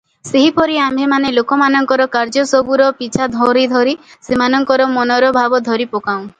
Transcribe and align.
ସେହିପରି 0.27 0.77
ଆମ୍ଭମାନେ 0.85 1.33
ଲୋକମାନଙ୍କ 1.35 2.07
କାର୍ଯ୍ୟସବୁର 2.17 2.89
ପିଛା 3.03 3.29
ଧରି 3.37 3.69
ଧରି 3.77 3.95
ସେମାନଙ୍କ 4.31 4.91
ମନର 4.99 5.33
ଭାବ 5.41 5.65
ଧରିପକାଉଁ। 5.73 6.19